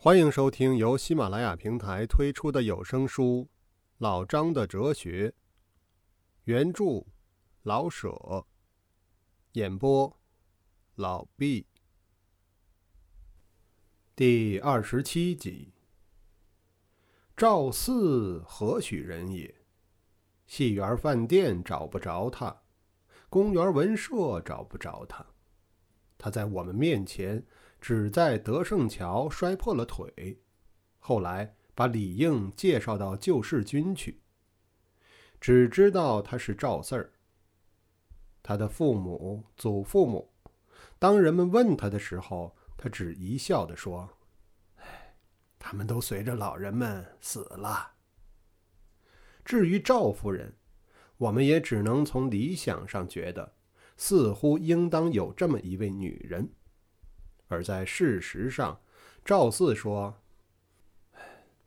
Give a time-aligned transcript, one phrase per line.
[0.00, 3.42] 欢迎收听由喜马拉雅平台推出的有声书
[3.98, 5.28] 《老张的哲学》，
[6.44, 7.04] 原著
[7.62, 8.46] 老舍，
[9.54, 10.16] 演播
[10.94, 11.66] 老毕，
[14.14, 15.72] 第二十七集。
[17.36, 19.52] 赵四何许人也？
[20.46, 22.62] 戏园饭店找不着他，
[23.28, 25.26] 公园文社找不着他，
[26.16, 27.44] 他在我们面前。
[27.80, 30.40] 只在德胜桥摔破了腿，
[30.98, 34.20] 后来把李应介绍到救世军去。
[35.40, 37.12] 只知道他是赵四儿。
[38.42, 40.32] 他的父母、祖父母，
[40.98, 44.08] 当人们问他的时候，他只一笑的说
[44.76, 45.14] ：“哎，
[45.58, 47.92] 他们都随着老人们死了。”
[49.44, 50.56] 至于赵夫人，
[51.16, 53.54] 我们也只能从理想上觉得，
[53.96, 56.48] 似乎应当有这么一位女人。
[57.48, 58.80] 而在事实上，
[59.24, 60.20] 赵四说：“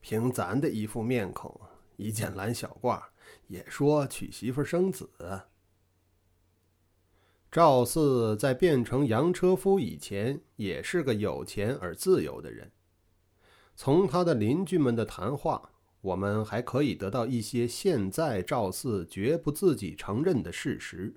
[0.00, 1.60] 凭咱的一副面孔，
[1.96, 3.02] 一件蓝小褂，
[3.48, 5.10] 也说娶媳妇生子。”
[7.50, 12.70] 赵四在变成洋车夫以前，也是个有钱而自由的人。
[13.74, 21.16] 从他的邻居们的谈话，我们还可以得到一些现在赵四绝不自己承认的事实。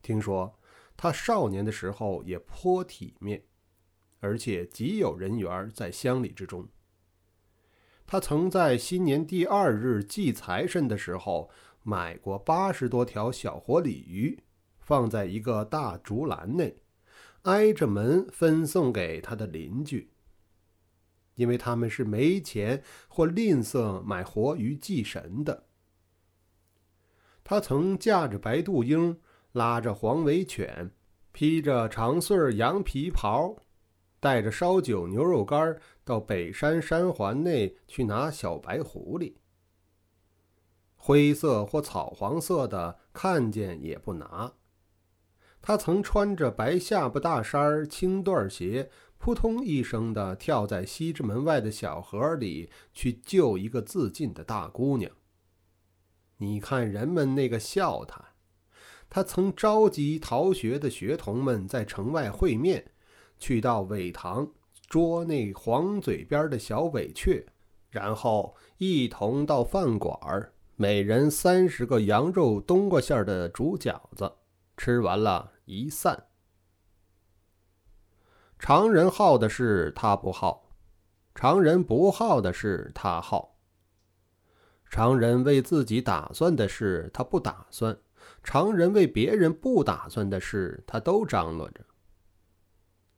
[0.00, 0.58] 听说
[0.96, 3.44] 他少年的时候也颇体面。
[4.24, 6.66] 而且极有人缘在乡里之中。
[8.06, 11.50] 他曾在新年第二日祭财神的时候，
[11.82, 14.42] 买过八十多条小活鲤鱼，
[14.80, 16.78] 放在一个大竹篮内，
[17.42, 20.10] 挨着门分送给他的邻居，
[21.34, 25.66] 因为他们是没钱或吝啬买活鱼祭神的。
[27.42, 29.20] 他曾驾着白杜鹰，
[29.52, 30.90] 拉着黄尾犬，
[31.32, 33.58] 披着长穗羊皮袍。
[34.24, 39.34] 带着烧酒牛肉干到北山山环内去拿小白狐狸，
[40.96, 44.54] 灰色或草黄色的看见也不拿。
[45.60, 48.88] 他曾穿着白下巴大衫、青缎鞋，
[49.18, 55.12] 扑通一声的跳在西直门外的小河里去救一个自尽的大姑娘。
[56.38, 58.30] 你看人们那个笑他。
[59.10, 62.92] 他曾召集逃学的学童们在城外会面。
[63.38, 64.50] 去到苇塘
[64.88, 67.44] 捉那黄嘴边的小尾雀，
[67.90, 74.32] 然后一同到饭馆儿，每人三十个羊肉冬瓜馅的煮饺子，
[74.76, 76.26] 吃完了一散。
[78.58, 80.70] 常人好的事他不好，
[81.34, 83.58] 常人不好的事他好。
[84.88, 87.98] 常人为自己打算的事他不打算，
[88.42, 91.84] 常人为别人不打算的事他都张罗着。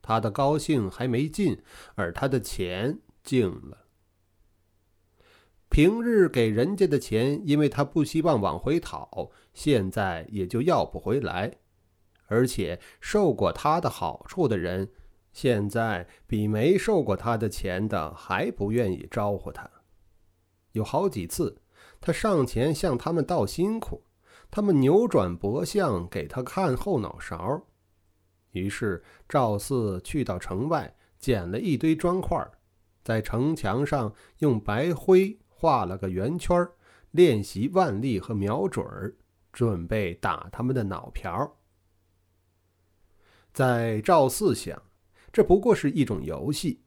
[0.06, 1.60] 他的高兴还没尽，
[1.96, 3.86] 而他的钱尽了。
[5.68, 11.56] 平日给人家的钱，因为他不希望往回讨，现在也就要不回来。
[12.28, 14.92] 而且受过他的好处的人，
[15.32, 19.68] 现在比没受过他的钱的还不愿意招呼他。
[20.70, 21.60] 有好几次，
[22.00, 24.04] 他上前向他们道辛苦，
[24.52, 27.66] 他们扭转脖相给他看后脑勺。
[28.56, 32.42] 于是赵四去到城外，捡了一堆砖块，
[33.04, 36.66] 在城墙上用白灰画了个圆圈，
[37.10, 38.84] 练习腕力和瞄准，
[39.52, 41.56] 准备打他们的脑瓢。
[43.52, 44.82] 在赵四想，
[45.32, 46.82] 这不过是一种游戏，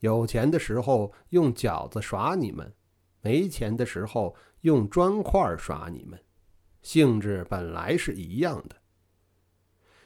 [0.00, 2.72] 有钱的时候用饺子耍你们，
[3.20, 6.18] 没钱的时候用砖块耍你们，
[6.82, 8.76] 性质本来是一样的。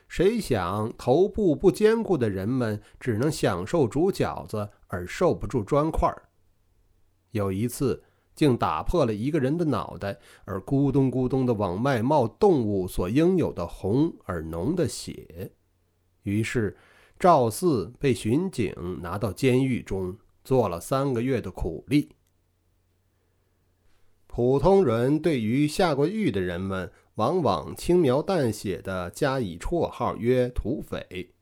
[0.09, 6.13] 谁想头部不坚固的人们只能享受煮饺子，而受不住砖块
[7.33, 8.03] 有一次，
[8.35, 15.53] 竟打破了一个人的脑袋，而咕咚咕咚的往外冒动物所应有的红而浓的血。
[16.23, 16.77] 于是
[17.19, 22.11] 赵四被巡警拿到监狱中，做了三个月的苦力。
[24.29, 26.93] 普通人对于下过狱的人们。
[27.19, 31.35] 往往轻描淡写的加以绰号曰土匪，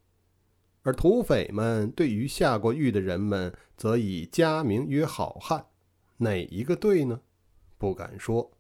[0.81, 5.67] 而土匪们对于下过狱的人们，则以加名曰好汉。
[6.17, 7.21] 哪一个对呢？
[7.77, 8.53] 不敢说。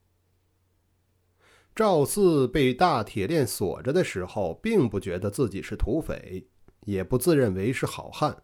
[1.74, 6.46] 赵四被大铁链锁着的时候，并不觉得自己是土匪，
[6.84, 8.42] 也不自认为是好汉，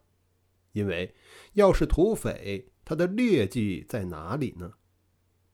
[0.72, 1.14] 因为
[1.52, 4.72] 要是土匪，他的劣迹在哪里呢？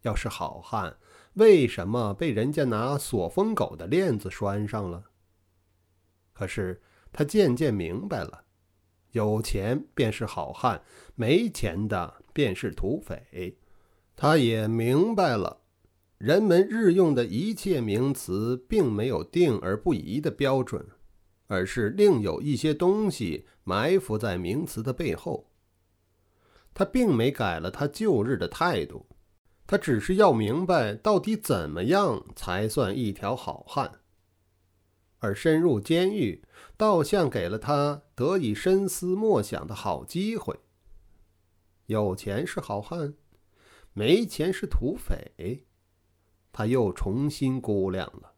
[0.02, 0.96] 要是好汉。
[1.34, 5.04] 为什么被人家拿锁疯狗的链子拴上了？
[6.32, 8.44] 可是他渐渐明白了，
[9.12, 10.82] 有钱便是好汉，
[11.14, 13.58] 没钱的便是土匪。
[14.16, 15.60] 他也明白了，
[16.18, 20.84] 人们日用的一切名词并没有定而不移的标准，
[21.46, 25.52] 而是另有一些东西埋伏在名词的背后。
[26.74, 29.06] 他并没改了他旧日的态度，
[29.68, 34.00] 他只是要明白到底怎么样才算一条好汉。
[35.18, 36.42] 而深入监狱，
[36.76, 40.58] 倒像给了他得以深思默想的好机会。
[41.86, 43.14] 有钱是好汉，
[43.92, 45.66] 没钱是土匪。
[46.50, 48.32] 他又重新估量了，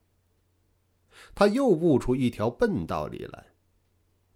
[1.35, 3.53] 他又悟出一条笨道理来：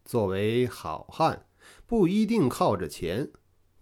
[0.05, 1.47] 作为好汉，
[1.87, 3.33] 不一定靠着钱。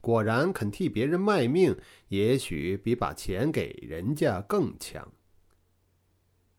[0.02, 1.76] 果然，肯替别人卖命，
[2.08, 5.12] 也许比把钱给人家更强。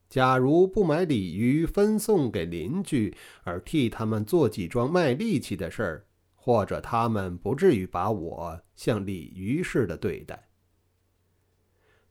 [0.07, 3.13] 假如不买鲤鱼分送给邻居，
[3.43, 10.47] 而替他们做几桩卖力气的事儿，或者他们不至于把我像鲤鱼似的对待。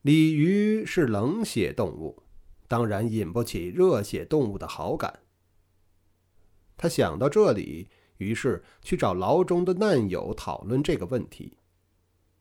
[0.03, 2.23] 鲤鱼是冷血动物，
[2.69, 5.21] 当然引不起热血动物的好感。
[6.77, 7.89] 他想到这里。
[8.23, 11.59] 于是去找牢中的难友讨论这个问题，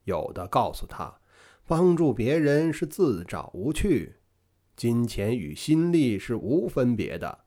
[0.03, 1.19] 有的告诉他，
[1.65, 4.17] 帮助别人是自找无趣，
[4.75, 7.39] 金钱与心力是无分别的，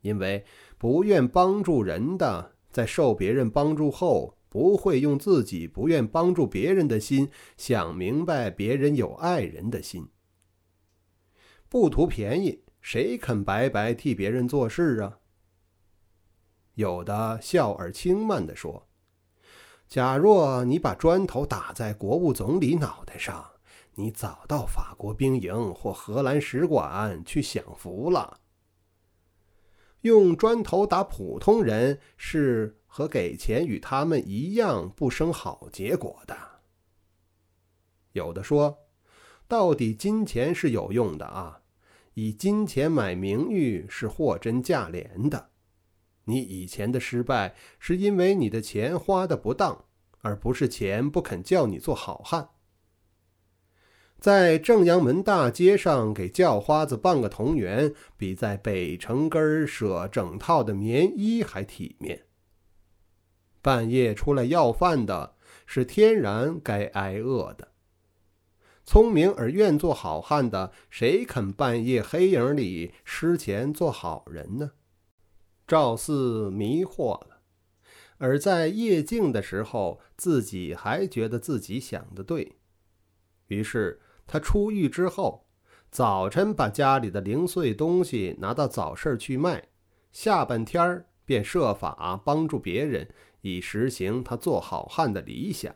[0.00, 0.44] 因为
[0.78, 10.08] 不愿帮助人的，在受别人帮助后，不会用自己不愿帮助别人的心想明白别人有爱人的心。
[11.68, 15.20] 不图便宜，谁肯白白替别人做事啊？
[16.74, 18.88] 有的笑而轻慢地说
[19.86, 23.50] ：“假若你把砖头打在国务总理脑袋上，
[23.96, 28.40] 你早到法国兵营或荷兰使馆去享福了。
[30.00, 36.34] 用砖头打普通人，是和给钱与他们一样，不生好结果的。”
[38.12, 38.78] 有的说
[39.46, 41.60] ：“到底金钱是有用的啊，
[42.14, 45.50] 以金钱买名誉是货真价廉的。”
[46.24, 49.84] 你以前的失败，是因为你的钱花的不当，
[50.20, 52.48] 而不是钱不肯叫你做好汉。
[54.18, 62.26] 在正阳门大街上给叫花子办个同源，比在北城根舍整套的棉衣还体面。
[63.60, 65.34] 半夜出来要饭的，
[65.66, 67.72] 是天然该挨饿的。
[68.84, 74.72] 聪明而愿做好汉的，谁肯半夜黑影里失钱做好人呢？
[75.66, 77.40] 赵四迷惑了，
[78.18, 82.56] 而在夜静的时候，自己还觉得自己想的对。
[83.46, 85.46] 于是他出狱之后，
[85.90, 89.68] 早晨把家里的零碎东西拿到早市去卖，
[90.10, 93.08] 下半天儿便设法帮助别人，
[93.42, 95.74] 以实行他做好汉的理想。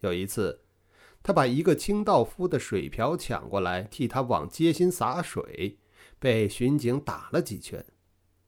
[0.00, 0.64] 有一次，
[1.22, 5.78] 他把一个清道夫的水瓢抢过来，替他往街心洒水，
[6.18, 7.84] 被巡警打了几拳。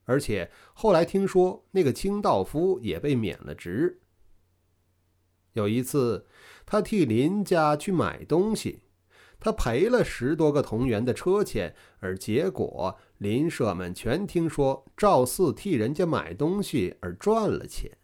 [0.07, 4.01] 而且后来听说，那个清道夫也被免了职。
[5.53, 6.27] 有一次，
[6.65, 8.83] 他替林家去买东西，
[9.39, 17.99] 他赔了十多个同元的车钱，而结果邻舍们全听说赵四替人家买东西而赚了钱。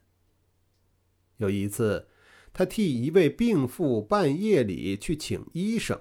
[1.36, 2.08] 有一次，
[2.52, 6.00] 他替一位病妇半夜里去请医生，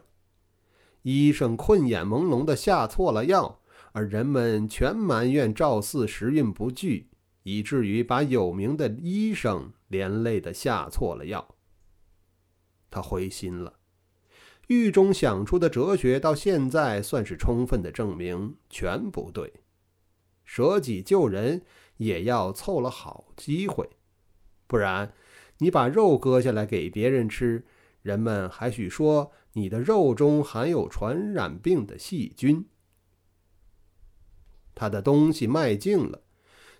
[1.03, 3.60] 医生困眼朦胧的下错了药。
[3.91, 7.09] 而人们全埋怨赵四时运不济，
[7.43, 11.55] 以至于把有名的医生连累的下错了药。
[12.89, 13.79] 他灰心了。
[14.67, 19.51] 狱中想出的哲学，到现在算是充分的证明全不对。
[20.45, 21.63] 舍己救人，
[21.97, 23.89] 也要凑了好机会，
[24.67, 25.13] 不然
[25.57, 27.65] 你把肉割下来给别人吃，
[28.01, 32.65] 人们还许说你的肉中含有传染病的细菌。
[34.73, 36.21] 他的东西卖尽了，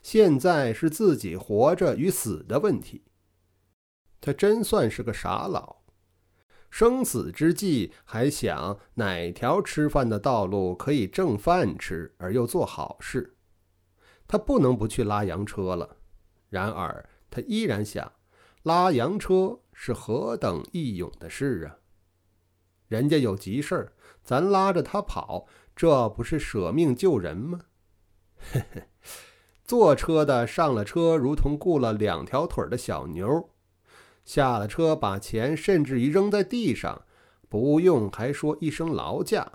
[0.02, 3.04] 现在是自己活着与死的问题。
[4.20, 5.78] 他真算是个傻老，
[6.70, 13.36] 生死之际还想哪条吃饭的道路可以挣饭吃而又做好事。
[14.28, 15.98] 他不能不去拉洋车了。
[16.50, 18.12] 然而他依然想，
[18.64, 21.78] 拉洋车是何等义勇的事啊！
[22.88, 23.94] 人家有急事儿，
[24.24, 27.62] 咱拉着他跑，这不是舍命救人吗？
[28.52, 28.84] 嘿嘿，
[29.64, 33.50] 坐车的上了车，如同雇了两条腿的小牛；
[34.26, 37.04] 下了车，把钱甚至于扔在地上，
[37.48, 39.50] 不用还说一声劳驾。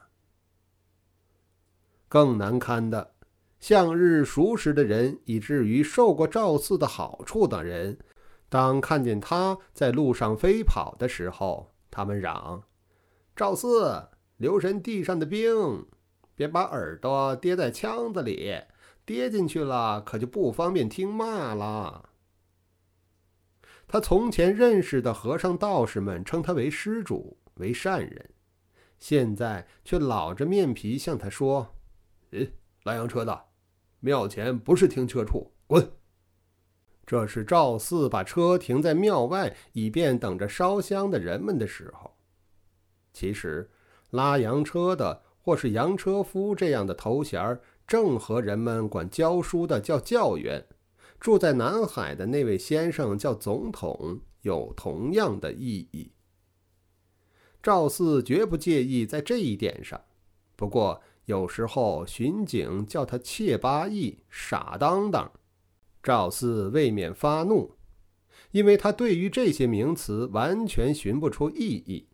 [2.09, 3.14] 更难堪的，
[3.59, 7.99] 向日熟识的人，以至于受过赵四的好处的人，
[8.49, 12.62] 当看见他在路上飞跑的时候，他们嚷
[13.35, 15.87] ：“赵四，留神地上的冰，
[16.35, 18.55] 别把耳朵跌在枪子里，
[19.07, 22.11] 跌进去了可就不方便听骂了。”
[23.89, 28.31] 他从前认识的和尚道士们称他为施主，为善人，
[28.99, 31.77] 现在却老着面皮向他说
[32.33, 33.45] ：“诶，拉洋车的，
[34.01, 35.89] 庙前不是停车处，滚！”
[37.07, 42.17] 这是赵四把车停在庙外，以便等着烧香的人们的时候。
[43.13, 43.71] 其实，
[44.11, 50.66] 拉洋车的或是洋车夫这样的头衔儿，正和人们管教书的叫教员。
[51.19, 56.12] 住在南海的那位先生叫总统，有同样的意义。
[57.62, 60.00] 赵四绝不介意在这一点上，
[60.55, 65.33] 不过有时候巡警叫他切八义、傻当当，
[66.02, 67.76] 赵四未免发怒，
[68.50, 72.07] 因为他对于这些名词完全寻不出意义，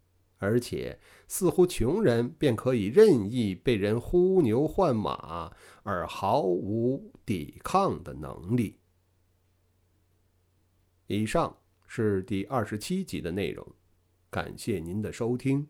[0.43, 8.81] 而且似乎穷人便可以任意被人呼牛唤马，而毫无抵抗的能力。
[11.07, 11.57] 以上
[11.87, 13.65] 是第二十七集的内容，
[14.31, 15.69] 感谢您的收听。